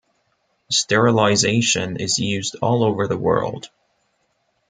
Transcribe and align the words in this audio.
Sterilization 0.71 1.97
is 1.97 2.17
used 2.17 2.55
all 2.59 2.83
over 2.83 3.07
the 3.07 3.19
world. 3.19 3.69